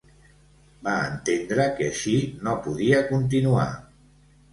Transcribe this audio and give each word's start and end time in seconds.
Va 0.85 0.93
entendre 1.09 1.67
que 1.79 1.89
així 1.89 2.13
no 2.47 2.55
podia 2.69 3.03
continuar. 3.11 3.67